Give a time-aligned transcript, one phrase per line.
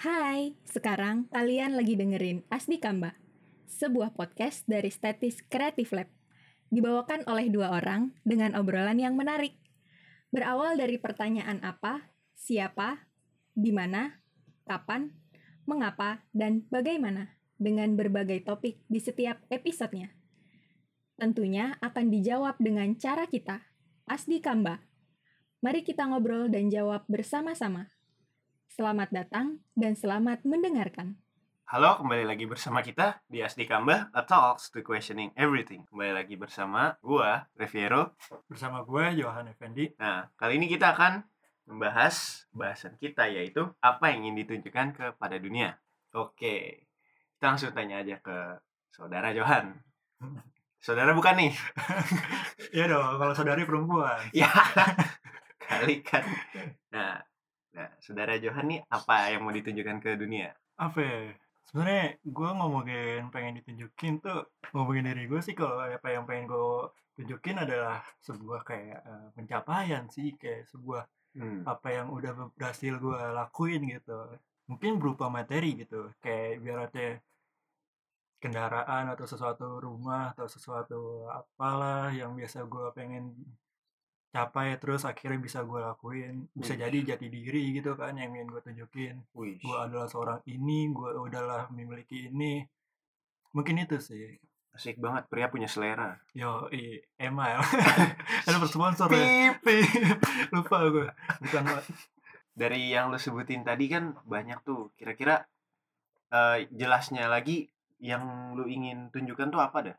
[0.00, 3.20] Hai, sekarang kalian lagi dengerin Asdi Kamba,
[3.68, 6.08] sebuah podcast dari Statis Creative Lab.
[6.72, 9.60] Dibawakan oleh dua orang dengan obrolan yang menarik.
[10.32, 13.12] Berawal dari pertanyaan apa, siapa,
[13.52, 14.24] di mana,
[14.64, 15.12] kapan,
[15.68, 20.16] mengapa, dan bagaimana dengan berbagai topik di setiap episodenya.
[21.20, 23.68] Tentunya akan dijawab dengan cara kita,
[24.08, 24.80] Asdi Kamba.
[25.60, 27.99] Mari kita ngobrol dan jawab bersama-sama.
[28.70, 31.18] Selamat datang dan selamat mendengarkan.
[31.66, 35.82] Halo, kembali lagi bersama kita di Asdi Kamba, A Talks to Questioning Everything.
[35.90, 38.14] Kembali lagi bersama gua, Reviero.
[38.46, 39.90] bersama gue Johan Effendi.
[39.98, 41.18] Nah, kali ini kita akan
[41.66, 45.74] membahas bahasan kita yaitu apa yang ingin ditunjukkan kepada dunia.
[46.14, 46.86] Oke,
[47.34, 48.54] kita langsung tanya aja ke
[48.94, 49.82] saudara Johan.
[50.80, 51.52] Saudara bukan nih?
[52.72, 54.32] Iya dong, kalau saudari perempuan.
[54.40, 54.48] ya,
[55.60, 56.24] kali kan.
[56.88, 57.20] Nah,
[57.76, 60.54] nah, saudara Johan nih apa yang mau ditunjukkan ke dunia?
[60.78, 61.18] Apa ya?
[61.70, 66.90] Sebenarnya gue ngomongin pengen ditunjukin tuh ngomongin dari gue sih kalau apa yang pengen gue
[67.14, 71.62] tunjukin adalah sebuah kayak eh, pencapaian sih kayak sebuah Hmm.
[71.62, 74.18] apa yang udah berhasil gue lakuin gitu
[74.66, 77.22] mungkin berupa materi gitu kayak ibaratnya
[78.42, 83.30] kendaraan atau sesuatu rumah atau sesuatu apalah yang biasa gue pengen
[84.30, 86.46] capai terus akhirnya bisa gue lakuin.
[86.54, 86.86] Bisa Wih.
[86.86, 89.14] jadi jati diri gitu kan yang ingin gue tunjukin.
[89.34, 92.62] Gue adalah seorang ini gue adalah memiliki ini.
[93.50, 94.38] Mungkin itu sih.
[94.70, 96.14] Asik banget, pria punya selera.
[96.30, 97.58] yo i email
[98.46, 99.58] ada bersponsor ya.
[100.54, 101.10] Lupa gue
[101.42, 101.62] bukan
[102.54, 104.94] dari yang lo sebutin tadi kan banyak tuh.
[104.94, 105.42] Kira-kira
[106.30, 107.66] eh, jelasnya lagi
[107.98, 109.96] yang lo ingin tunjukkan tuh apa dah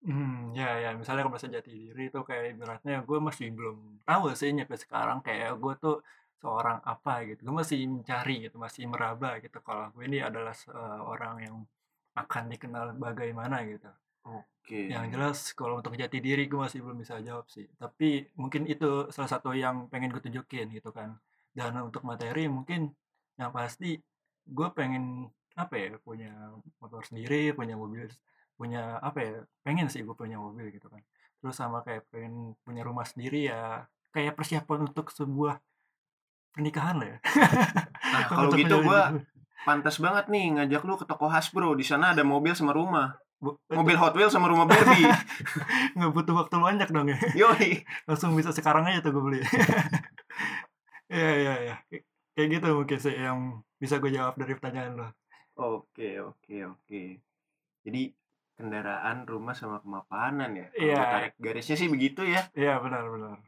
[0.00, 4.32] Hmm, ya ya misalnya kalau bahasa jati diri itu kayak ibaratnya gue masih belum tahu
[4.32, 5.96] sih nyampe sekarang kayak gue tuh
[6.40, 7.40] seorang apa gitu.
[7.44, 11.56] Gue masih mencari gitu masih meraba gitu kalau gue ini adalah seorang yang
[12.16, 13.92] akan dikenal bagaimana gitu.
[14.24, 14.88] Oke.
[14.88, 17.68] Yang jelas kalau untuk jati diri gue masih belum bisa jawab sih.
[17.76, 21.20] Tapi mungkin itu salah satu yang pengen gue tunjukin gitu kan.
[21.52, 22.88] Dan untuk materi mungkin
[23.36, 24.00] yang pasti
[24.48, 25.28] gue pengen
[25.60, 26.32] apa ya punya
[26.80, 28.08] motor sendiri punya mobil
[28.60, 29.32] punya apa ya
[29.64, 31.00] pengen sih gue punya mobil gitu kan.
[31.40, 35.56] Terus sama kayak pengen punya rumah sendiri ya kayak persiapan untuk sebuah
[36.52, 37.18] pernikahan lah ya.
[38.12, 39.24] Nah, kalau gitu hidup.
[39.64, 43.16] pantas banget nih ngajak lu ke toko Hasbro di sana ada mobil sama rumah.
[43.40, 45.08] Bu- mobil Hot Wheels sama rumah Barbie.
[45.96, 47.16] Nggak butuh waktu banyak dong ya.
[47.40, 47.88] Yoi.
[48.04, 49.40] Langsung bisa sekarang aja tuh gue beli.
[51.08, 51.74] Iya iya iya.
[52.36, 55.08] Kayak gitu mungkin sih yang bisa gue jawab dari pertanyaan lo
[55.60, 57.02] oke oke oke.
[57.84, 58.02] Jadi
[58.60, 60.94] kendaraan rumah sama kemapanan ya Iya.
[61.00, 63.38] gua tarik garisnya sih begitu ya iya benar benar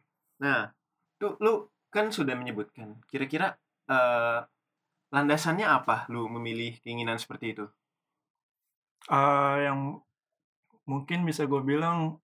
[0.42, 0.74] Nah,
[1.22, 2.98] tuh lu kan sudah menyebutkan.
[3.06, 3.54] Kira-kira
[3.86, 4.42] eh,
[5.14, 7.64] landasannya apa lu memilih keinginan seperti itu?
[9.06, 10.02] Eh, yang
[10.82, 12.18] mungkin bisa gue bilang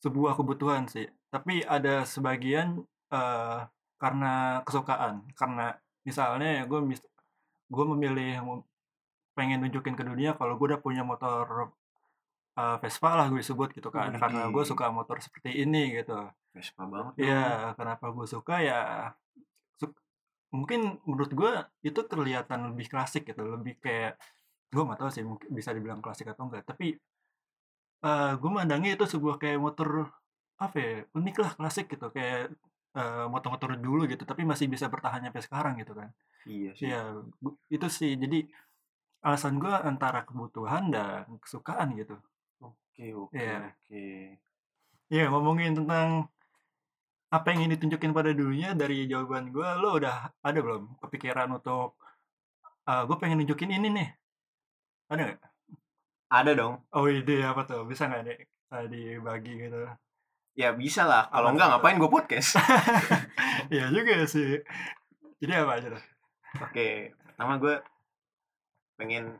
[0.00, 2.80] sebuah kebutuhan sih tapi ada sebagian
[3.12, 3.58] eh,
[4.00, 7.00] karena kesukaan karena misalnya gue mis
[7.68, 8.66] gue memilih mem-
[9.36, 11.44] pengen nunjukin ke dunia kalau gue udah punya motor
[12.60, 16.16] eh, Vespa lah gue sebut gitu kan karena gue suka motor seperti ini gitu
[16.54, 17.12] Vespa banget.
[17.24, 18.80] Iya, kenapa gue suka ya
[19.80, 19.96] su-
[20.56, 21.52] mungkin menurut gue
[21.88, 24.12] itu kelihatan lebih klasik gitu, lebih kayak
[24.74, 26.86] gue nggak tahu sih mungkin bisa dibilang klasik atau enggak, tapi
[28.00, 30.08] eh gue mandangnya itu sebuah kayak motor
[30.60, 32.52] apa ya unik lah klasik gitu kayak
[32.98, 36.08] eh, motor-motor dulu gitu, tapi masih bisa bertahan sampai sekarang gitu kan.
[36.48, 36.88] Iya sih.
[37.44, 38.38] Gu- itu sih jadi
[39.20, 42.16] alasan gue antara kebutuhan dan kesukaan gitu.
[43.00, 43.56] Oke, oke, Iya.
[43.72, 44.04] oke.
[45.08, 46.28] Iya ngomongin tentang
[47.32, 51.96] apa yang ingin ditunjukin pada dunia dari jawaban gue, lo udah ada belum kepikiran untuk
[52.84, 54.08] gue pengen nunjukin ini nih?
[55.08, 55.40] Ada nggak?
[56.28, 56.74] Ada dong.
[56.92, 57.88] Oh ide apa tuh?
[57.88, 58.38] Bisa nggak nih
[58.68, 59.80] uh, dibagi gitu?
[60.52, 61.24] Ya bisa lah.
[61.32, 62.60] Kalau enggak ngapain gue podcast?
[63.72, 64.60] Iya juga sih.
[65.40, 66.04] Jadi apa aja dah?
[66.68, 67.78] Oke, pertama gue
[68.98, 69.38] pengen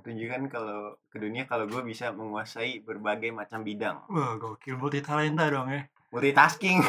[0.00, 4.02] tunjukkan kalau ke dunia kalau gue bisa menguasai berbagai macam bidang.
[4.06, 5.84] Wah gokil multi talenta dong ya.
[6.10, 6.82] Multitasking,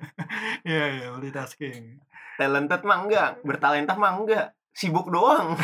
[0.64, 2.00] Iya iya multitasking.
[2.34, 5.54] talented mah enggak, bertalenta mah enggak, sibuk doang.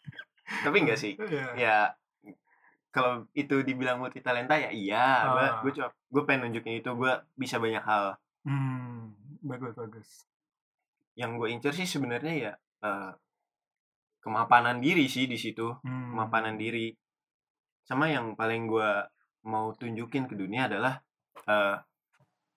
[0.64, 1.18] Tapi enggak sih.
[1.18, 1.46] Iya.
[1.54, 1.76] ya
[2.88, 5.58] kalau itu dibilang multi talenta ya iya gue Ah.
[5.60, 8.14] gue coba gue pengen nunjukin itu gue bisa banyak hal
[8.46, 9.10] Hmm
[9.42, 10.08] bagus bagus.
[11.12, 13.10] yang gue incer sih sebenarnya ya eh,
[14.24, 16.16] kemapanan diri sih di situ Hmm.
[16.16, 16.88] kemapanan diri
[17.84, 18.90] sama yang paling gue
[19.44, 20.96] mau tunjukin ke dunia adalah
[21.44, 21.76] eh,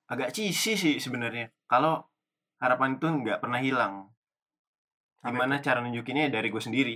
[0.07, 1.99] agak cheesy sih sebenarnya kalau
[2.57, 4.07] harapan itu nggak pernah hilang
[5.17, 6.95] Gimana cara nunjukinnya dari gue sendiri.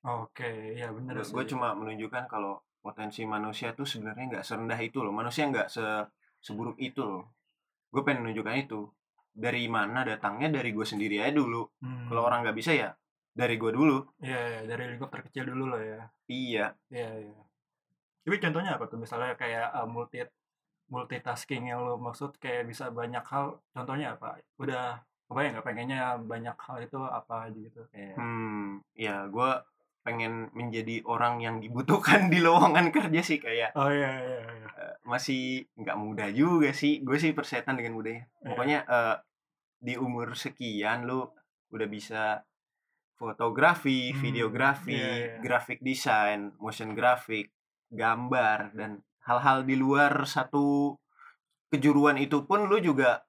[0.00, 5.12] Oke, ya bener Gue cuma menunjukkan kalau potensi manusia tuh sebenarnya nggak serendah itu loh.
[5.14, 5.84] Manusia nggak se
[6.42, 7.30] seburuk itu loh.
[7.94, 8.90] Gue pengen menunjukkan itu.
[9.30, 11.62] Dari mana datangnya dari gue sendiri aja dulu.
[12.10, 12.28] Kalau Hmm.
[12.32, 12.90] orang nggak bisa ya
[13.40, 14.04] dari gue dulu.
[14.20, 16.00] Iya, iya, dari lingkup terkecil dulu lah ya.
[16.28, 16.66] Iya.
[16.92, 17.40] Iya, iya.
[18.20, 19.00] Tapi contohnya apa tuh?
[19.00, 20.20] Misalnya kayak uh, multi
[20.90, 23.64] multitasking yang lo maksud kayak bisa banyak hal.
[23.72, 24.36] Contohnya apa?
[24.60, 25.00] Udah
[25.30, 28.18] kebayang nggak pengennya banyak hal itu apa aja gitu kayak.
[28.18, 29.50] Hmm, ya gue
[30.02, 34.68] pengen menjadi orang yang dibutuhkan di lowongan kerja sih kayak Oh iya iya iya.
[34.74, 37.00] eh, masih nggak muda juga sih.
[37.06, 38.26] Gue sih persetan dengan budaya.
[38.26, 38.48] Iya.
[38.50, 39.16] Pokoknya eh,
[39.80, 41.24] di umur sekian lu
[41.70, 42.42] udah bisa
[43.20, 45.36] fotografi, Hmm, videografi, iya, iya.
[45.44, 47.52] graphic design, motion graphic,
[47.92, 50.96] gambar dan hal-hal di luar satu
[51.68, 53.20] kejuruan itu pun lu juga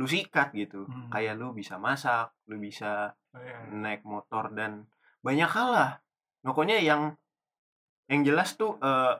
[0.00, 0.88] lu sikat gitu.
[0.88, 1.12] Hmm.
[1.12, 3.74] Kayak lu bisa masak, lu bisa Oh, iya, iya.
[3.74, 4.86] naik motor dan
[5.20, 5.90] banyak hal lah.
[6.46, 7.18] Pokoknya yang
[8.06, 9.18] yang jelas tuh eh,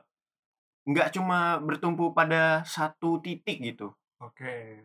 [0.87, 3.91] nggak cuma bertumpu pada satu titik gitu.
[4.23, 4.79] Oke.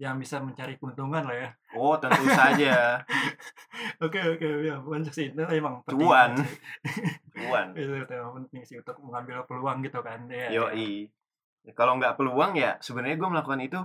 [0.00, 1.48] Yang bisa mencari keuntungan lah ya.
[1.76, 2.96] Oh, tentu saja.
[4.04, 6.32] Oke oke ya banyak sih itu emang penting Cuan.
[7.36, 7.66] Cuan.
[7.76, 10.24] itu, itu emang penting sih untuk mengambil peluang gitu kan.
[10.26, 10.48] Iya.
[10.56, 11.04] Yoi.
[11.60, 13.80] Ya, kalau nggak peluang ya sebenarnya gue melakukan itu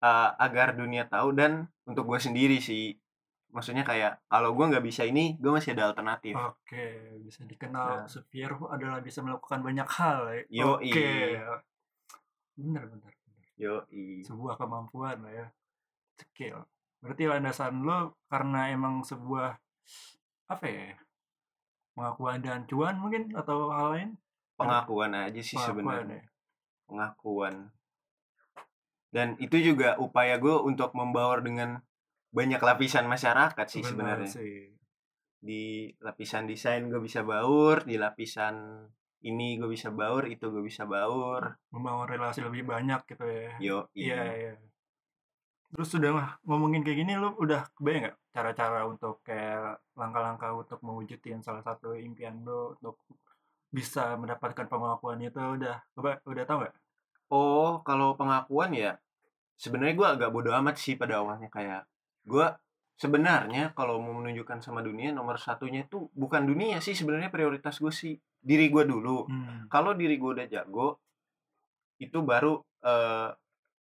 [0.00, 2.96] eh, agar dunia tahu dan untuk gue sendiri sih.
[3.52, 6.34] Maksudnya kayak kalau gue nggak bisa ini, gue masih ada alternatif.
[6.34, 8.08] Oke, bisa dikenal Nah.
[8.08, 10.18] superior adalah bisa melakukan banyak hal.
[10.32, 10.64] ya.
[10.64, 10.90] Yoi.
[10.90, 11.08] Oke.
[12.56, 13.12] Bener bener.
[13.12, 13.23] bener.
[13.58, 14.26] Yoi.
[14.26, 15.46] Sebuah kemampuan lah ya.
[16.18, 16.62] Skill.
[17.02, 19.54] Berarti landasan lo karena emang sebuah
[20.50, 20.96] apa ya?
[21.94, 24.10] Pengakuan dan cuan mungkin atau hal lain?
[24.58, 26.22] Pengakuan aja sih sebenarnya.
[26.22, 26.26] ya.
[26.90, 27.70] Pengakuan.
[29.14, 31.78] Dan itu juga upaya gue untuk membaur dengan
[32.34, 34.30] banyak lapisan masyarakat sih Benar sebenarnya.
[35.38, 38.82] Di lapisan desain gue bisa baur, di lapisan
[39.24, 41.56] ini gue bisa baur, itu gue bisa baur.
[41.72, 43.52] Membangun relasi lebih banyak gitu ya.
[43.58, 44.52] Yo, Iya, iya.
[45.74, 51.42] Terus sudah ngomongin kayak gini, lu udah kebayang nggak cara-cara untuk kayak langkah-langkah untuk mewujudin
[51.42, 53.02] salah satu impian lu untuk
[53.74, 56.74] bisa mendapatkan pengakuan itu udah coba udah tahu nggak?
[57.34, 59.02] Oh, kalau pengakuan ya
[59.58, 61.82] sebenarnya gue agak bodoh amat sih pada awalnya kayak
[62.22, 62.46] gue
[62.94, 67.90] sebenarnya kalau mau menunjukkan sama dunia nomor satunya itu bukan dunia sih sebenarnya prioritas gue
[67.90, 69.26] sih diri gue dulu.
[69.26, 69.66] Hmm.
[69.66, 71.00] Kalau diri gue udah jago
[71.98, 73.30] itu baru eh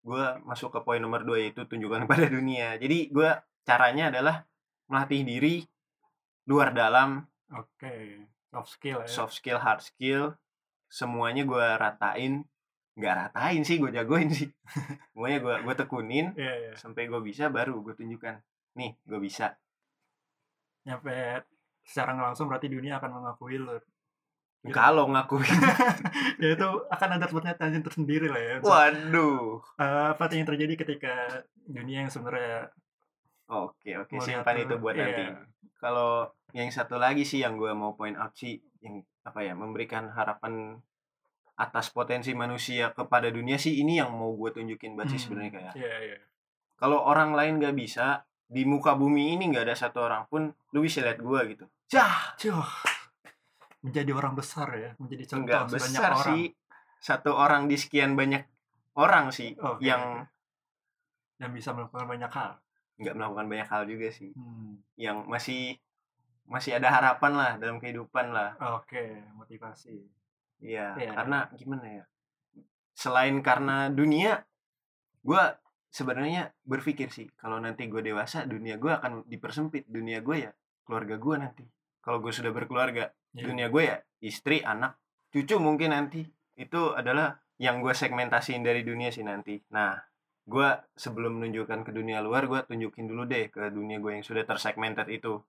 [0.03, 2.75] gue masuk ke poin nomor dua yaitu tunjukkan pada dunia.
[2.77, 3.29] Jadi gue
[3.63, 4.43] caranya adalah
[4.89, 5.55] melatih diri
[6.43, 7.23] luar dalam
[7.53, 9.07] Oke, soft skill ya.
[9.07, 10.35] soft skill hard skill
[10.89, 12.43] semuanya gue ratain
[12.93, 14.45] nggak ratain sih gue jagoin sih
[15.15, 16.73] semuanya gue gue tekunin Iya, iya.
[16.77, 18.37] sampai gue bisa baru gue tunjukkan
[18.77, 19.53] nih gue bisa
[20.83, 21.47] Nyampe
[21.83, 23.79] secara langsung berarti dunia akan mengakui lu.
[24.63, 24.71] Gitu.
[24.71, 25.43] kalau ngakuin
[26.41, 28.53] ya itu akan ada pernyataan tersendiri lah ya.
[28.63, 32.71] untuk, waduh eh, apa yang terjadi ketika dunia yang sebenarnya
[33.51, 35.03] oke oke simpan itu buat iya.
[35.03, 35.23] nanti
[35.83, 40.07] kalau yang satu lagi sih yang gue mau point out sih yang apa ya memberikan
[40.15, 40.79] harapan
[41.59, 45.51] atas potensi manusia kepada dunia sih ini yang mau gue tunjukin banget sih Hmm, sebenarnya
[45.59, 46.17] kayak Iya, iya.
[46.79, 50.79] kalau orang lain gak bisa di muka bumi ini nggak ada satu orang pun lu
[50.79, 52.67] bisa lihat gue gitu cah Cuh,
[53.81, 56.25] menjadi orang besar ya, menjadi contoh nggak sebanyak besar orang.
[56.25, 56.43] sih
[56.97, 58.43] satu orang di sekian banyak
[58.95, 60.23] orang sih Oke, yang
[61.37, 62.51] yang bisa melakukan banyak hal.
[62.93, 65.75] nggak melakukan banyak hal juga sih Hmm, yang masih
[66.45, 69.97] masih ada harapan lah dalam kehidupan lah Oke, motivasi.
[70.61, 71.11] iya Iya.
[71.13, 72.03] karena gimana ya
[72.93, 74.45] selain karena dunia
[75.19, 75.43] gue
[75.93, 79.85] sebenarnya berpikir sih kalau nanti gue dewasa dunia gue akan dipersempit.
[79.85, 81.65] Dunia gue ya keluarga gue nanti.
[82.01, 83.49] Kalau gue sudah berkeluarga Iya.
[83.49, 84.97] dunia gue ya istri anak
[85.33, 86.21] cucu mungkin nanti.
[86.53, 89.57] Itu adalah yang gue segmentasiin dari dunia sih nanti.
[89.73, 89.97] Nah
[90.43, 94.45] gue sebelum menunjukkan ke dunia luar gue tunjukin dulu deh ke dunia gue yang sudah
[94.45, 95.41] tersegmented itu.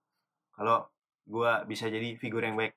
[0.56, 0.88] Kalau
[1.24, 2.72] gue bisa jadi figur yang baik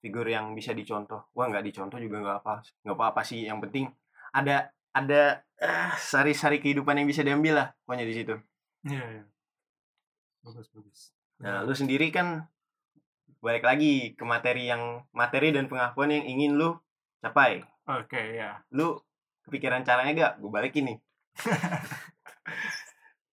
[0.00, 1.28] figur yang bisa dicontoh.
[1.36, 3.48] Wah nggak dicontoh juga nggak apa nggak apa apa sih.
[3.48, 3.84] Yang penting
[4.36, 8.34] ada ada eh, sari-sari kehidupan yang bisa diambil lah pokoknya di situ
[8.80, 9.24] Iya, iya.
[10.40, 11.12] Bagus, bagus.
[11.44, 12.48] Nah, lu sendiri kan
[13.44, 16.80] balik lagi ke materi yang materi dan pengakuan yang ingin lu
[17.20, 17.60] capai.
[17.84, 18.64] Oke, ya.
[18.72, 18.96] Lu
[19.44, 20.32] kepikiran caranya gak?
[20.40, 20.98] Gue balikin nih.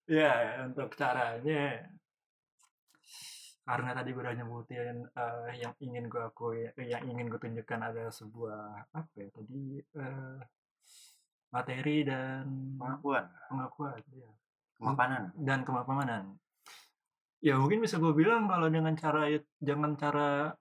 [0.07, 1.83] Ya, untuk caranya
[3.67, 7.91] karena tadi gue udah nyebutin eh, yang ingin gue akui, eh, yang ingin gue tunjukkan
[7.91, 10.39] ada sebuah apa ya tadi eh,
[11.49, 12.43] materi dan
[12.75, 13.25] Pengakuan.
[13.47, 14.29] pengakuan ya.
[14.77, 16.23] kemapanan dan kemapanan.
[17.39, 19.25] Ya mungkin bisa gue bilang kalau dengan cara
[19.57, 20.53] jangan cara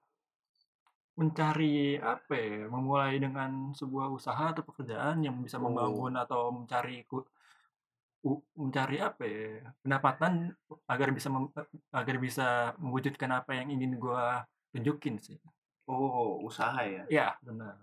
[1.17, 5.65] mencari apa ya, memulai dengan sebuah usaha atau pekerjaan yang bisa Oh.
[5.65, 7.25] membangun atau mencari ku-
[8.23, 10.53] u- mencari apa ya pendapatan
[10.87, 11.53] agar bisa mem-
[11.91, 14.25] agar bisa mewujudkan apa yang ingin gue
[14.73, 15.41] tunjukin sih.
[15.87, 17.81] oh usaha ya Ya benar.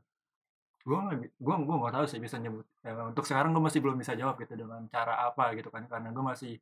[0.84, 1.00] Gue
[1.40, 2.68] gue gue nggak tahu sih bisa nyebut.
[2.84, 6.12] Ya, untuk sekarang gue masih belum bisa jawab gitu dengan cara apa gitu kan karena
[6.12, 6.54] gue masih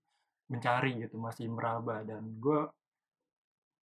[0.51, 2.67] mencari gitu masih meraba dan gue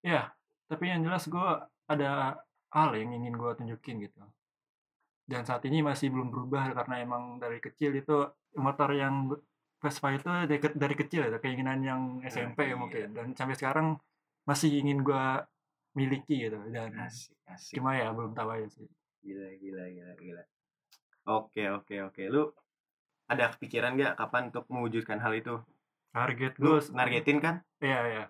[0.02, 0.34] ya
[0.66, 1.48] tapi yang jelas gue
[1.86, 2.36] ada
[2.74, 4.20] hal yang ingin gue tunjukin gitu.
[5.26, 9.34] Dan saat ini masih belum berubah karena emang dari kecil itu motor yang
[9.76, 12.76] Vespa itu dari, ke- dari kecil ya keinginan yang SMP iya.
[12.78, 14.00] mungkin dan sampai sekarang
[14.48, 15.24] masih ingin gue
[15.98, 18.88] miliki gitu dan asik asik cuma ya belum tahu aja sih.
[19.26, 20.42] Gila gila gila gila
[21.26, 22.54] oke oke oke lu
[23.26, 25.58] ada kepikiran gak kapan untuk mewujudkan hal itu
[26.14, 28.24] Target lu gue nargetin kan Iya, iya.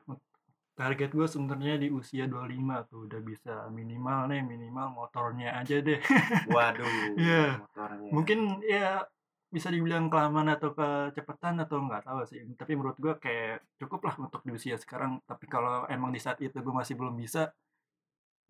[0.77, 5.97] Target gue sebenarnya di usia 25 tuh udah bisa minimal nih, minimal motornya aja deh.
[6.53, 6.85] waduh
[7.17, 7.63] Iya.
[7.63, 9.07] motornya Mungkin ya
[9.49, 12.43] bisa dibilang kelamaan atau kecepatan atau nggak tahu sih.
[12.59, 15.23] Tapi menurut gue kayak cukup lah untuk di usia sekarang.
[15.25, 17.55] Tapi kalau emang di saat itu gue masih belum bisa,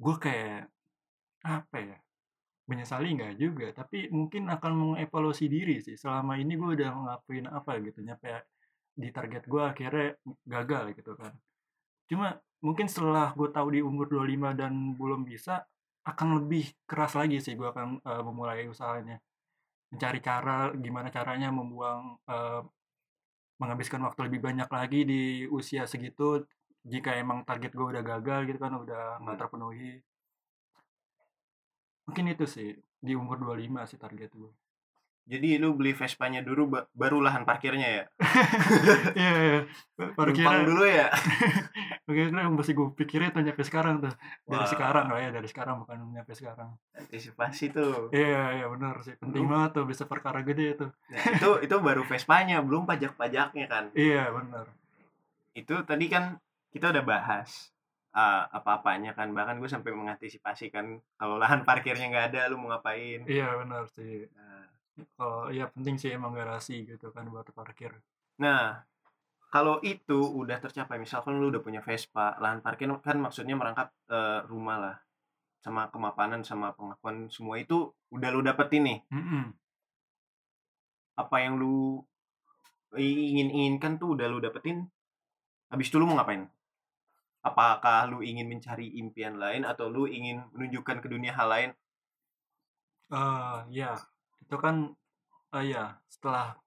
[0.00, 0.67] gue kayak
[1.45, 1.97] apa ya?
[2.66, 3.66] Menyesali nggak juga.
[3.70, 5.94] Tapi mungkin akan mengevaluasi diri sih.
[5.94, 8.02] Selama ini gue udah ngelakuin apa gitu.
[8.02, 8.28] Nyampe
[8.96, 10.08] di target gue akhirnya
[10.49, 11.32] gagal gitu kan.
[12.11, 15.62] Cuma mungkin setelah gue tahu di umur 25 dan belum bisa,
[16.06, 19.18] akan lebih keras lagi sih gue akan eh, memulai usahanya.
[19.92, 22.62] Mencari cara gimana caranya membuang eh,
[23.61, 26.44] menghabiskan waktu lebih banyak lagi di usia segitu
[26.87, 29.42] jika emang target gue udah gagal gitu kan udah nggak Hmm.
[29.42, 29.92] terpenuhi.
[32.06, 34.52] Mungkin itu sih di umur 25 sih target gue.
[35.26, 38.04] jadi lu beli Vespanya dulu ba- baru lahan parkirnya ya
[39.18, 39.60] Iya, iya.
[40.14, 41.10] Parkirnya, dulu ya
[42.06, 44.14] parkirnya masih gue pikirin tuh nyampe sekarang tuh.
[44.44, 44.70] Dari Wah.
[44.70, 46.78] sekarang lah ya, dari sekarang bukan nyampe sekarang.
[46.94, 49.18] antisipasi tuh Iya, iya benar sih.
[49.18, 50.90] Penting banget tuh bisa perkara gede tuh.
[51.10, 54.70] Nah, itu itu baru Vespanya belum pajak-pajaknya kan Iya, benar.
[55.52, 56.38] itu tadi kan
[56.70, 57.75] kita udah bahas
[58.16, 62.73] uh, apa-apanya kan bahkan gue sampai mengantisipasi kan kalau lahan parkirnya nggak ada lu mau
[62.73, 64.25] ngapain Iya, benar sih.
[64.32, 64.64] nah,
[65.14, 67.92] Kalau iya penting sih emang garasi gitu kan buat parkir.
[68.37, 68.80] nah
[69.46, 74.44] kalau itu udah tercapai misalkan lu udah punya Vespa lahan parkir kan maksudnya merangkap uh,
[74.44, 74.96] rumah lah
[75.61, 79.44] sama kemapanan sama pengakuan semua itu udah lu dapetin nih Mm-mm.
[81.16, 82.04] apa yang lu
[82.96, 84.85] ingin inginkan tuh udah lu dapetin
[85.68, 86.46] habis itu lu mau ngapain
[87.49, 91.71] apakah lu ingin mencari impian lain atau lu ingin menunjukkan ke dunia hal lain?
[93.15, 93.91] Eh, ya,
[94.43, 94.76] itu kan
[95.55, 96.59] eh ya setelah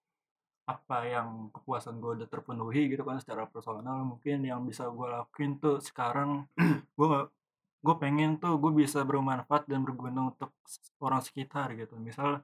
[0.70, 5.58] apa yang kepuasan gue udah terpenuhi gitu kan secara personal mungkin yang bisa gue lakuin
[5.58, 6.46] tuh sekarang
[7.00, 7.10] gue
[7.86, 10.52] gue pengen tuh gue bisa bermanfaat dan berguna untuk
[11.06, 11.96] orang sekitar gitu.
[11.98, 12.44] Misal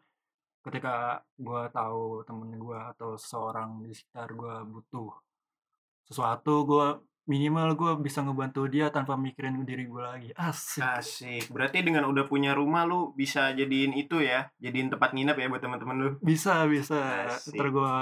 [0.65, 5.11] ketika gue tahu temen gue atau seseorang di sekitar gue butuh
[6.09, 6.87] sesuatu gue
[7.25, 11.43] minimal gue bisa ngebantu dia tanpa mikirin diri gue lagi asik Asik.
[11.49, 15.61] Berarti dengan udah punya rumah lu bisa jadiin itu ya, jadiin tempat nginep ya buat
[15.61, 16.09] teman-teman lu.
[16.21, 17.57] bisa bisa Asik.
[17.57, 17.93] ntar gue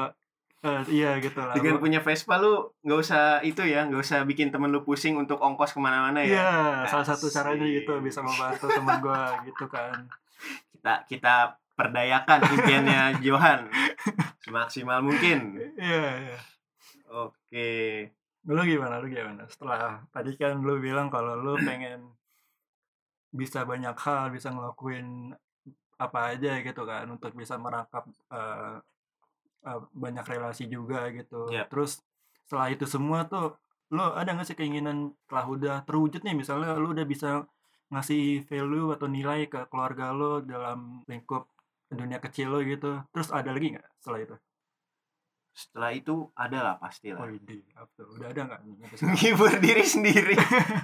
[0.63, 4.23] eh, iya gitu lah Dengan Gua- punya Vespa lu nggak usah itu ya, nggak usah
[4.23, 6.27] bikin temen lu pusing untuk ongkos ke mana-mana ya.
[6.27, 6.51] Iya,
[6.87, 10.07] salah satu caranya gitu bisa membantu teman gue gitu kan.
[10.75, 11.35] Kita kita
[11.73, 13.71] perdayakan impiannya Johan
[14.39, 15.55] semaksimal mungkin.
[15.79, 16.37] Iya, iya.
[17.07, 17.71] Oke.
[18.47, 18.99] Lu gimana?
[18.99, 19.47] Lu gimana?
[19.47, 22.11] Setelah tadi kan lu bilang kalau lu pengen
[23.33, 25.33] bisa banyak hal, bisa ngelakuin
[25.97, 28.75] apa aja gitu kan untuk bisa merangkap eh,
[29.65, 31.47] eh, banyak relasi juga gitu.
[31.49, 31.71] Yap.
[31.71, 32.03] Terus
[32.43, 33.55] setelah itu semua tuh
[33.93, 37.45] lu ada nggak sih keinginan setelah udah terwujud nih misalnya lu udah bisa
[37.93, 41.45] ngasih value atau nilai ke keluarga lu dalam lingkup
[41.93, 42.99] dunia kecil lo gitu.
[43.13, 44.35] Terus ada lagi nggak setelah itu?
[45.53, 47.29] Setelah itu ada lah pasti Oh lah.
[47.75, 48.09] apa tuh?
[48.11, 48.59] Udah ada nggak?
[48.99, 50.33] Menghibur diri sendiri.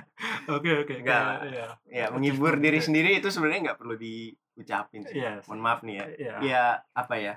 [0.49, 0.93] Oke oke.
[0.95, 1.21] Enggak.
[1.21, 1.65] kayak- Iya.
[1.89, 5.17] ya, menghibur diri sendiri itu sebenarnya nggak perlu diucapin sih.
[5.17, 5.41] Iya.
[5.41, 5.47] sih.
[5.47, 6.05] Mohon maaf nih ya.
[6.11, 6.33] Iya.
[6.39, 7.33] ya apa ya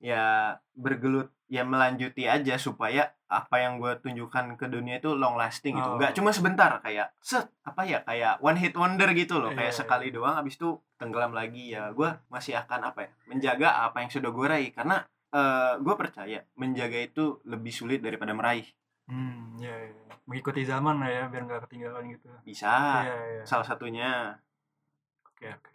[0.00, 0.24] ya
[0.72, 5.84] bergelut ya melanjuti aja supaya apa yang gue tunjukkan ke dunia itu long lasting gitu
[5.86, 5.98] Oh.
[6.00, 9.76] nggak cuma sebentar kayak set apa ya kayak one hit wonder gitu loh kayak Iya,
[9.76, 14.08] sekali doang habis itu tenggelam lagi ya gue masih akan apa ya menjaga apa yang
[14.08, 15.04] sudah gue raih karena
[15.80, 18.66] gue percaya menjaga itu lebih sulit daripada meraih
[19.10, 19.90] Hmm, ya, ya.
[20.30, 22.30] Mengikuti zaman lah ya biar nggak ketinggalan gitu.
[22.46, 23.42] bisa Iya iya.
[23.42, 24.38] salah satunya
[25.26, 25.72] Oke oke.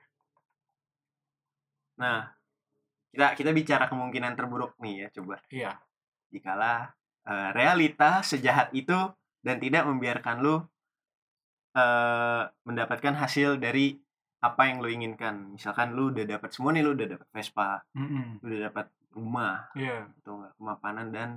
[1.99, 2.31] nah
[3.11, 5.71] kita kita bicara kemungkinan terburuk nih ya coba Iya.
[6.31, 6.87] jikalau
[7.27, 8.95] eh, realita sejahat itu
[9.43, 10.55] dan tidak membiarkan lu
[11.75, 13.99] eh mendapatkan hasil dari
[14.39, 15.57] apa yang lu inginkan.
[15.57, 18.39] Misalkan lu udah dapat semua nih, lu udah dapat Vespa, Mm-mm.
[18.39, 20.11] lu udah dapat rumah, Iya.
[20.21, 21.29] atau enggak kemapanan dan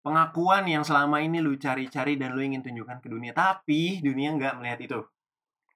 [0.00, 4.54] pengakuan yang selama ini lu cari-cari dan lu ingin tunjukkan ke dunia, tapi dunia nggak
[4.62, 5.00] melihat itu.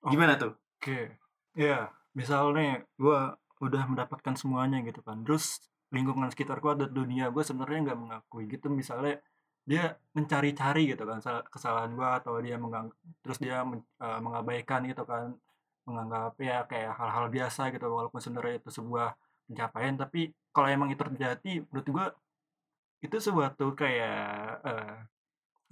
[0.06, 0.56] Gimana tuh?
[0.80, 1.18] Oke.
[1.52, 1.90] Iya.
[2.16, 3.20] Misalnya gue
[3.60, 5.20] udah mendapatkan semuanya gitu kan.
[5.26, 5.60] Terus
[5.90, 8.70] lingkungan sekitar gue dan dunia gue sebenarnya nggak mengakui gitu.
[8.70, 9.18] Misalnya
[9.68, 12.88] dia mencari-cari gitu kan sal- kesalahan gue atau dia mengang
[13.20, 15.36] terus dia men- eh, mengabaikan gitu kan
[15.84, 19.14] menganggap ya kayak hal-hal biasa gitu walaupun sebenarnya itu sebuah
[19.50, 22.06] pencapaian tapi kalau emang itu terjadi menurut gue
[23.10, 24.96] itu suatu kayak eh,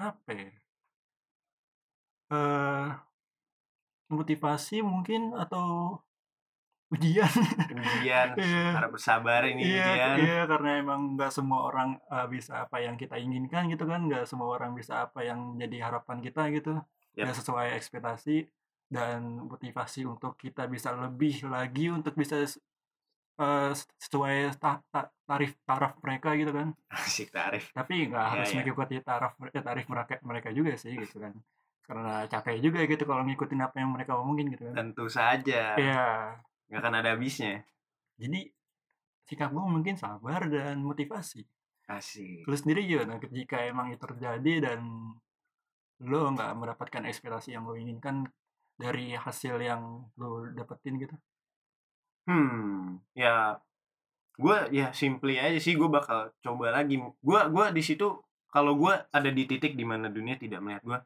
[0.03, 0.51] apa ya
[2.29, 2.89] eh
[4.09, 5.97] motivasi mungkin atau
[6.89, 7.29] ujian
[7.69, 8.33] Ujian,
[8.77, 10.17] harap bersabar ini iya ujian.
[10.25, 14.25] iya karena emang nggak semua orang uh, bisa apa yang kita inginkan gitu kan nggak
[14.25, 16.81] semua orang bisa apa yang jadi harapan kita gitu
[17.13, 17.29] Yap.
[17.29, 18.49] nggak sesuai ekspektasi
[18.89, 22.41] dan motivasi untuk kita bisa lebih lagi untuk bisa
[23.39, 27.71] uh, sesuai ta- ta- tarif taraf mereka gitu kan Asik tarif.
[27.71, 28.57] tapi nggak Iya, harus iya.
[28.59, 31.33] mengikuti taraf eh, tarif mereka mereka juga sih gitu kan
[31.83, 35.73] karena capek juga gitu kalau ngikutin apa yang mereka omongin gitu kan Tentu saja.
[35.75, 36.37] iya
[36.69, 37.65] Nggak akan ada habisnya.
[38.15, 38.53] jadi
[39.25, 41.45] sikap gue mungkin sabar dan motivasi
[41.87, 42.45] Asik.
[42.45, 44.81] lu sendiri gimana jika emang itu terjadi dan
[46.01, 48.29] lo nggak mendapatkan ekspektasi yang lo inginkan
[48.75, 49.83] dari hasil yang
[50.15, 51.17] lo dapetin gitu
[52.29, 53.57] Hmm, ya
[54.39, 57.01] gue ya simply aja sih gue bakal coba lagi.
[57.01, 58.21] Gue gua di situ
[58.53, 60.99] kalau gue ada di titik di mana dunia tidak melihat gue,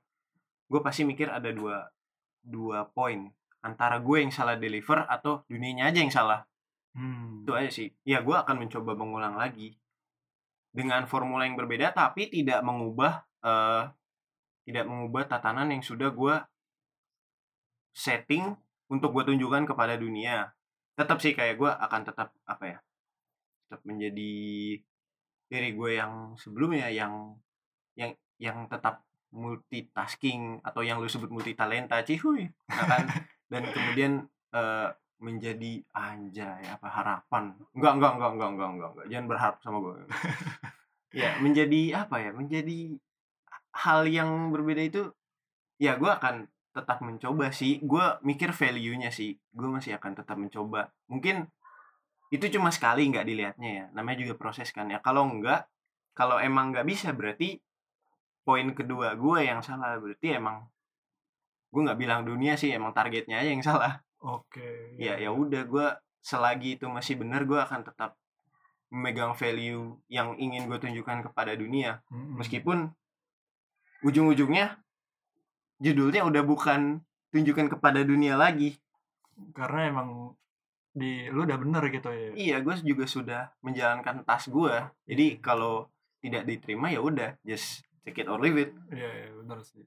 [0.70, 1.86] gue pasti mikir ada dua
[2.42, 3.30] dua poin
[3.62, 6.42] antara gue yang salah deliver atau dunianya aja yang salah.
[6.98, 7.46] hmm.
[7.46, 7.94] Itu aja sih.
[8.02, 9.78] Ya gue akan mencoba mengulang lagi
[10.74, 13.84] dengan formula yang berbeda tapi tidak mengubah eh
[14.62, 16.34] tidak mengubah tatanan yang sudah gue
[17.92, 18.56] setting
[18.88, 20.50] untuk gue tunjukkan kepada dunia
[20.92, 22.78] tetap sih kayak gue akan tetap apa ya
[23.66, 24.32] tetap menjadi
[25.48, 27.36] diri gue yang sebelumnya yang
[27.96, 33.04] yang yang tetap multitasking atau yang lu sebut multitalenta cihuy nah kan?
[33.52, 34.12] Dan kemudian
[34.52, 34.88] eh,
[35.22, 37.54] menjadi anjay apa harapan.
[37.76, 39.06] Enggak enggak enggak enggak enggak enggak, enggak.
[39.12, 39.94] jangan berharap sama gue
[41.12, 42.78] ya menjadi apa ya menjadi
[43.72, 45.02] hal yang berbeda itu
[45.76, 47.78] ya gue akan tetap mencoba sih.
[47.84, 49.36] Gue mikir value-nya sih.
[49.52, 50.88] Gue masih akan tetap mencoba.
[51.06, 51.46] Mungkin
[52.32, 53.84] itu cuma sekali nggak dilihatnya ya.
[53.92, 54.98] Namanya juga proses kan ya.
[55.04, 55.68] Kalau enggak
[56.16, 57.60] kalau emang nggak bisa berarti
[58.42, 60.00] poin kedua gue yang salah.
[60.00, 60.64] Berarti emang
[61.72, 64.00] gue nggak bilang dunia sih emang targetnya aja yang salah.
[64.24, 65.86] Oke ya ya udah gue
[66.22, 68.16] selagi itu masih benar gue akan tetap
[68.92, 72.04] memegang value yang ingin gue tunjukkan kepada dunia.
[72.12, 72.36] Mm-mm.
[72.36, 72.92] meskipun
[74.04, 74.82] ujung-ujungnya
[75.82, 77.02] judulnya udah bukan
[77.34, 78.78] tunjukkan kepada dunia lagi.
[79.50, 80.38] Karena emang
[80.92, 82.30] di lu udah bener gitu ya.
[82.36, 84.76] Iya gue juga sudah menjalankan tas gue
[85.08, 85.88] jadi kalau
[86.22, 88.70] tidak diterima ya udah just take it or leave it.
[88.92, 89.82] Iya iya bener sih.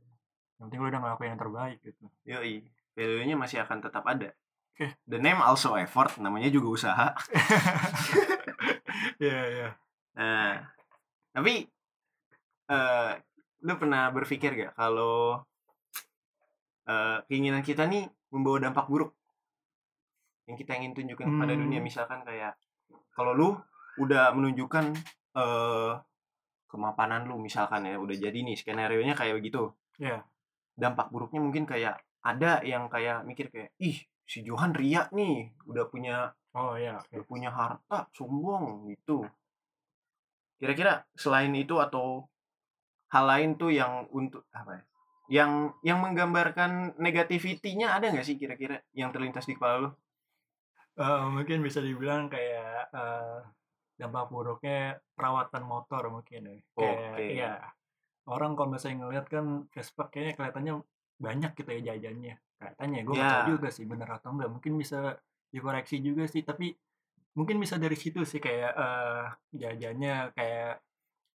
[0.60, 2.06] Yang penting lu udah ngelakuin yang terbaik gitu.
[2.28, 2.66] Yoi
[2.98, 4.36] value-nya masih akan tetap ada.
[4.76, 4.92] Oke.
[5.08, 7.08] the name also effort namanya juga usaha.
[9.22, 9.70] Iya iya.
[10.18, 10.60] Nah
[11.32, 11.68] tapi
[12.68, 13.12] eh
[13.64, 15.40] lu pernah berpikir gak kalau
[16.86, 19.12] eh, keinginan kita nih membawa dampak buruk
[20.46, 21.62] yang kita ingin tunjukkan kepada Hmm.
[21.66, 22.54] dunia misalkan kayak
[23.12, 23.50] kalau lu
[23.98, 24.94] udah menunjukkan
[25.36, 25.94] eh
[26.66, 30.22] kemapanan lu misalkan ya udah jadi nih skenario nya kayak begitu Iya.
[30.76, 35.88] dampak buruknya mungkin kayak ada yang kayak mikir kayak ih si Johan ria nih udah
[35.88, 39.24] punya oh iya oke udah punya harta sombong gitu
[40.58, 42.28] kira-kira selain itu atau
[43.12, 44.84] hal lain tuh yang untuk apa ya
[45.28, 49.92] yang yang menggambarkan negativity-nya ada nggak sih kira-kira yang terlintas di kepala lu
[50.96, 53.40] Eh, mungkin bisa dibilang kayak eh,
[54.00, 56.56] dampak buruknya perawatan motor mungkin ya.
[56.72, 57.24] Kayak Oke.
[57.36, 57.54] iya.
[58.32, 60.74] Orang kalau misalnya ngeliat kan Vespa kayaknya kelihatannya
[61.20, 62.40] banyak gitu ya jajannya.
[62.56, 63.28] Katanya gue Ya.
[63.28, 64.48] tahu juga sih bener atau enggak.
[64.56, 65.20] Mungkin bisa
[65.52, 66.72] dikoreksi juga sih, tapi
[67.36, 70.80] mungkin bisa dari situ sih kayak eh, jajannya kayak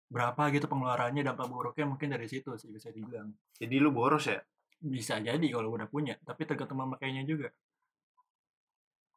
[0.09, 3.29] berapa gitu pengeluarannya dampak buruknya mungkin dari situ sih bisa dibilang.
[3.61, 4.41] jadi lu boros ya
[4.79, 7.51] Bisa jadi kalau udah punya, tapi tergantung memakainya juga.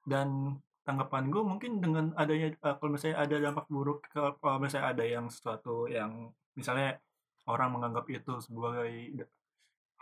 [0.02, 5.05] Dan tanggapan gue mungkin dengan adanya eh, kalau misalnya ada dampak buruk kalau misalnya ada
[5.07, 6.98] yang sesuatu yang misalnya
[7.46, 8.90] orang menganggap itu sebagai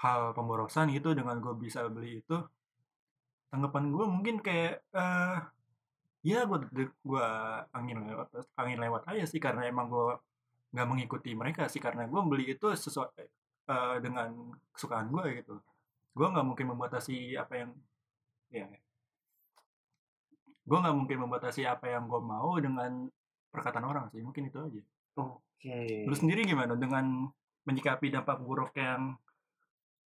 [0.01, 2.37] hal pemborosan gitu dengan gue bisa beli itu
[3.53, 5.39] tanggapan gue mungkin kayak eh
[6.25, 6.59] ya gue
[7.05, 7.27] gue
[7.77, 10.17] angin lewat angin lewat aja sih karena emang gue
[10.71, 13.11] nggak mengikuti mereka sih karena gue beli itu sesuai
[13.71, 15.55] eh, dengan kesukaan gue gitu.
[16.15, 17.71] Gue nggak mungkin membatasi apa yang
[18.51, 18.67] ya.
[20.63, 23.11] Gue nggak mungkin membatasi apa yang gue mau dengan
[23.51, 24.83] perkataan orang sih mungkin itu aja.
[25.19, 26.09] Oke.
[26.09, 27.29] lu sendiri gimana dengan
[27.69, 29.13] menyikapi dampak buruk yang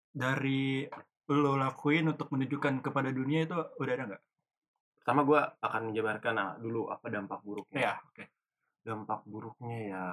[0.10, 0.88] dari
[1.30, 4.24] lo lakuin untuk menunjukkan kepada dunia itu udah ada nggak?
[5.04, 7.80] Pertama gue akan menjabarkan nah, dulu apa dampak buruknya.
[7.92, 8.24] ya oke.
[8.84, 10.04] Dampak buruknya ya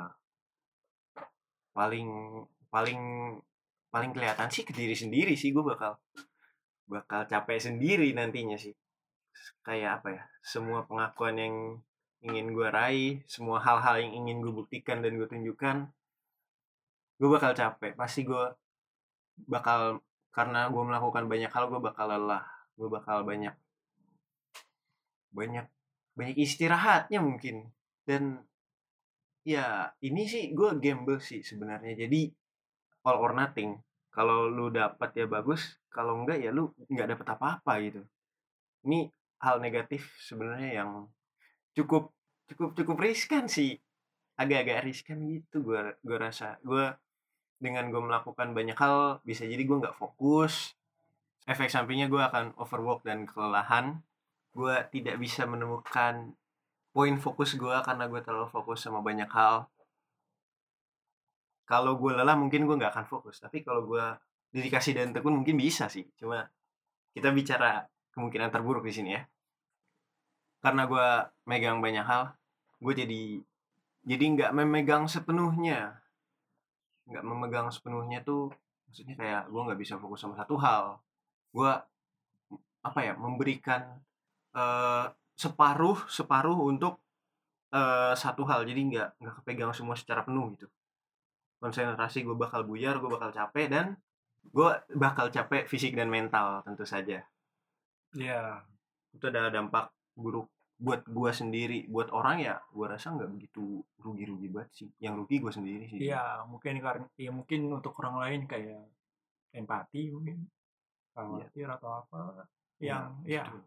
[1.81, 2.09] paling
[2.69, 3.01] paling
[3.89, 5.97] paling kelihatan sih ke diri sendiri sih gue bakal
[6.91, 8.75] bakal capek sendiri nantinya sih.
[9.63, 10.23] Kayak apa ya?
[10.43, 11.55] Semua pengakuan yang
[12.21, 15.89] ingin gue raih, semua hal-hal yang ingin gue buktikan dan gue tunjukkan,
[17.17, 17.97] gue bakal capek.
[17.97, 18.45] Pasti gue
[19.49, 22.45] bakal karena gue melakukan banyak hal, gue bakal lelah,
[22.77, 23.55] gue bakal banyak
[25.31, 25.63] banyak
[26.19, 27.71] banyak istirahatnya mungkin
[28.03, 28.43] dan
[29.47, 31.97] ya ini sih gue gamble sih sebenarnya.
[32.07, 32.29] Jadi
[33.07, 33.81] all or nothing.
[34.11, 38.03] Kalau lu dapat ya bagus kalau enggak ya lu nggak dapat apa-apa gitu.
[38.87, 39.07] Ini
[39.41, 40.91] hal negatif sebenarnya yang
[41.73, 42.13] cukup
[42.51, 43.79] cukup cukup riskan sih.
[44.41, 46.59] Agak-agak riskan gitu gue gue rasa.
[46.65, 46.91] Gue
[47.61, 50.75] dengan gue melakukan banyak hal bisa jadi gue nggak fokus.
[51.49, 54.01] Efek sampingnya gue akan overwork dan kelelahan.
[54.51, 56.35] Gue tidak bisa menemukan
[56.91, 59.67] poin fokus gue karena gue terlalu fokus sama banyak hal.
[61.67, 64.05] Kalau gue lelah mungkin gue nggak akan fokus tapi kalau gue
[64.51, 66.07] dedikasi dan tekun mungkin bisa sih.
[66.19, 66.43] Cuma
[67.15, 69.23] kita bicara kemungkinan terburuk di sini ya.
[70.61, 71.07] Karena gue
[71.47, 72.35] megang banyak hal
[72.81, 73.23] gue jadi
[74.09, 76.01] jadi nggak memegang sepenuhnya.
[77.07, 78.51] Nggak memegang sepenuhnya tuh
[78.89, 80.99] maksudnya kayak gue nggak bisa fokus sama satu hal.
[81.55, 81.71] Gue
[82.81, 84.01] apa ya memberikan
[84.57, 85.05] eh,
[85.41, 87.01] separuh separuh untuk
[87.73, 88.69] eh, satu hal.
[88.69, 90.69] Jadi nggak nggak kepegang semua secara penuh gitu.
[91.61, 93.87] Konsentrasi gue bakal buyar gue bakal capek dan
[94.41, 97.25] gue bakal capek fisik dan mental tentu saja.
[98.13, 98.65] Ya
[99.17, 100.49] itu adalah dampak buruk
[100.81, 101.89] buat gue sendiri.
[101.89, 104.89] Buat orang ya gue rasa nggak begitu rugi-rugi banget sih.
[105.01, 108.81] Yang rugi gue sendiri sih Iya, mungkin karena ya mungkin untuk orang lain kayak
[109.57, 110.47] empati mungkin
[111.13, 112.47] khawatir atau apa
[112.81, 113.63] yang ya betul.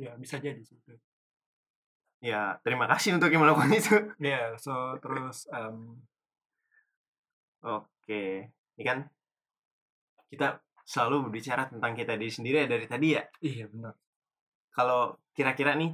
[0.00, 0.96] ya bisa jadi sih itu.
[2.20, 3.96] Ya terima kasih untuk yang melakukan itu
[4.32, 6.00] Ya, so terus em,
[7.62, 9.08] oke ini kan
[10.32, 13.94] kita selalu berbicara tentang kita diri sendiri ya dari tadi ya iya benar.
[14.72, 15.92] kalau kira-kira nih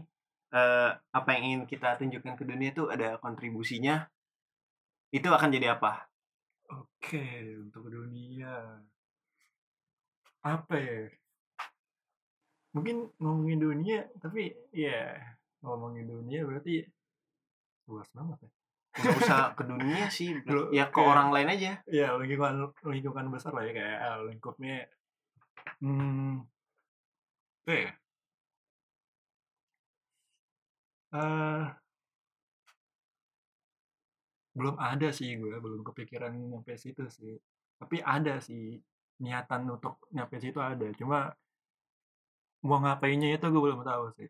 [0.53, 4.05] eh, apa yang ingin kita tunjukkan ke dunia itu ada kontribusinya
[5.13, 6.13] itu akan jadi apa
[6.73, 7.21] Oke,
[7.61, 8.81] untuk dunia
[10.41, 11.13] apa ya?
[12.73, 15.13] Mungkin ngomongin dunia, tapi ya
[15.63, 16.83] ngomongin dunia berarti
[17.89, 18.51] luas banget ya.
[18.93, 21.73] nggak usah ke dunia sih Lu- ya ke kayak- orang lain aja.
[21.89, 24.75] Ya lingkungan lingkungan besar lah ya kayak eh, lingkupnya
[25.81, 26.45] hmm
[27.63, 27.91] apa ya?
[31.13, 31.63] Eh,
[34.53, 37.39] belum ada sih gue belum kepikiran nyampe situ sih.
[37.81, 38.77] Tapi ada sih
[39.23, 40.85] niatan untuk nyampe situ ada.
[40.99, 41.33] Cuma
[42.63, 44.29] mau ngapainnya itu gue belum tahu sih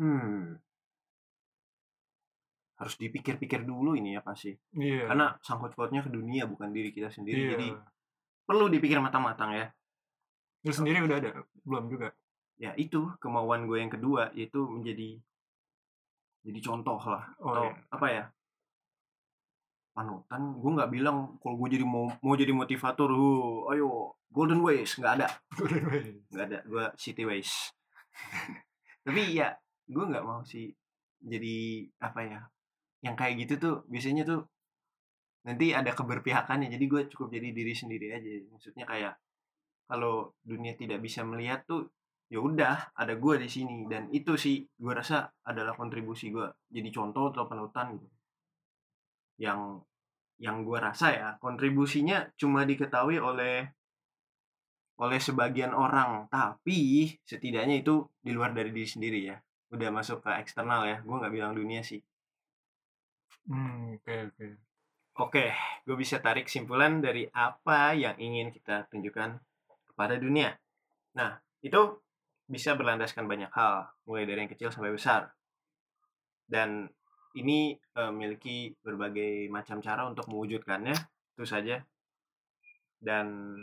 [0.00, 0.60] hmm.
[2.76, 5.08] Harus dipikir-pikir dulu ini ya pasti iya.
[5.08, 7.40] Karena sangkut pautnya ke dunia bukan diri kita sendiri.
[7.40, 7.50] Iya.
[7.56, 7.68] jadi
[8.46, 9.66] perlu dipikir matang-matang ya.
[10.62, 11.30] Lu sendiri udah ada?
[11.66, 12.12] Belum juga?
[12.56, 15.20] Ya itu kemauan gue yang kedua yaitu menjadi
[16.46, 17.26] jadi contoh lah.
[17.42, 17.82] Oh atau iya.
[17.90, 18.24] apa ya?
[19.96, 20.42] Panutan?
[20.62, 24.94] Gue nggak bilang kalau gue jadi mau mau jadi motivator uh, ayo golden ways.
[24.94, 25.28] Nggak ada.
[25.58, 26.06] Golden Ways.
[26.30, 26.58] nggak ada.
[26.68, 27.72] Gue city ways.
[29.04, 29.56] Tapi ya
[29.86, 30.70] gue nggak mau sih
[31.22, 32.40] jadi apa ya
[33.06, 34.42] yang kayak gitu tuh biasanya tuh
[35.46, 36.68] nanti ada keberpihakannya.
[36.74, 38.28] Jadi gue cukup jadi diri sendiri aja.
[38.50, 39.14] Maksudnya kayak
[39.86, 41.86] kalau dunia tidak bisa melihat tuh
[42.26, 43.86] ya udah ada gue di sini.
[43.86, 48.16] Dan itu sih gue rasa adalah kontribusi gue jadi contoh atau panutan gitu.
[49.38, 49.86] Yang
[50.36, 53.70] yang gue rasa ya kontribusinya cuma diketahui oleh
[54.98, 56.26] oleh sebagian orang.
[56.26, 59.38] Tapi setidaknya itu di luar dari diri sendiri ya
[59.74, 61.98] udah masuk ke eksternal ya gue nggak bilang dunia sih.
[63.46, 64.46] Hmm oke oke.
[65.16, 65.46] Oke
[65.86, 69.38] gue bisa tarik simpulan dari apa yang ingin kita tunjukkan
[69.92, 70.54] kepada dunia.
[71.16, 71.98] Nah itu
[72.46, 75.34] bisa berlandaskan banyak hal mulai dari yang kecil sampai besar.
[76.46, 76.86] Dan
[77.34, 80.94] ini eh, memiliki berbagai macam cara untuk mewujudkannya
[81.36, 81.82] itu saja.
[83.02, 83.58] Dan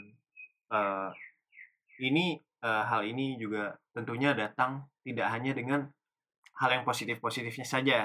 [0.68, 1.10] eh,
[2.04, 5.86] ini eh, hal ini juga tentunya datang tidak hanya dengan
[6.64, 8.00] hal yang positif-positifnya saja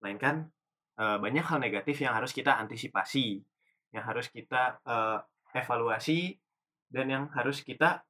[0.00, 0.48] melainkan
[0.96, 3.44] eh, banyak hal negatif yang harus kita antisipasi,
[3.92, 5.18] yang harus kita eh,
[5.52, 6.40] evaluasi
[6.88, 8.02] dan yang harus kita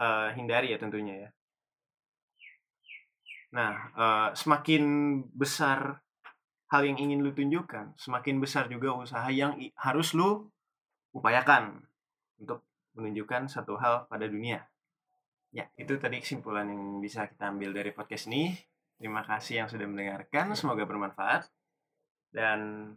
[0.00, 1.30] eh, hindari ya tentunya ya.
[3.52, 4.84] Nah, eh, semakin
[5.32, 6.00] besar
[6.68, 10.52] hal yang ingin lu tunjukkan, semakin besar juga usaha yang harus lu
[11.16, 11.80] upayakan
[12.36, 12.67] untuk
[12.98, 14.66] menunjukkan satu hal pada dunia.
[15.54, 18.52] Ya, itu tadi kesimpulan yang bisa kita ambil dari podcast ini.
[18.98, 21.46] Terima kasih yang sudah mendengarkan, semoga bermanfaat
[22.34, 22.92] dan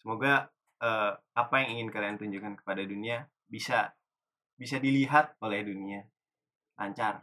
[0.00, 0.48] semoga
[0.80, 3.92] eh, apa yang ingin kalian tunjukkan kepada dunia bisa
[4.58, 6.02] bisa dilihat oleh dunia
[6.80, 7.22] lancar.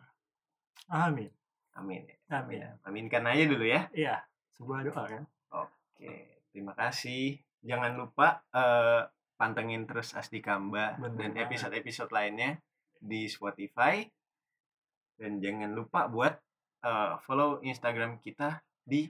[0.87, 1.33] Amin.
[1.75, 2.07] Amin.
[2.31, 2.61] Amin.
[2.61, 3.91] Ya, aminkan aja dulu ya.
[3.91, 4.23] Iya,
[4.55, 5.23] sebuah doa kan.
[5.51, 7.41] Oke, terima kasih.
[7.65, 9.01] Jangan lupa eh,
[9.36, 12.60] pantengin terus Asdi Kamba Bener dan episode-episode lainnya
[13.00, 14.04] di Spotify.
[15.15, 16.36] Dan jangan lupa buat
[16.84, 19.08] eh, follow Instagram kita di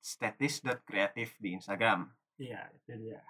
[0.00, 2.06] @statis.kreatif di Instagram.
[2.38, 3.20] Iya, itu dia.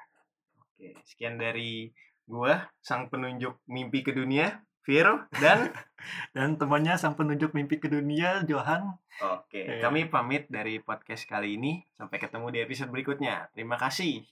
[0.61, 1.89] Oke, sekian dari
[2.27, 5.73] gua sang penunjuk mimpi ke dunia, Viro dan
[6.37, 8.95] Dan temannya sang penunjuk mimpi ke dunia, Johan.
[9.25, 11.83] oke, kami pamit dari podcast kali ini.
[11.97, 13.51] Sampai ketemu di episode berikutnya.
[13.57, 14.23] Terima kasih.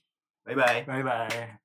[0.45, 0.79] Bye bye.
[0.85, 1.57] Bye bye.